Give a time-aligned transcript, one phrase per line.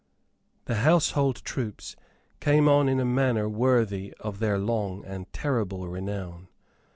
[0.65, 1.95] The household troops
[2.39, 6.47] came on in a manner worthy of their long and terrible renown.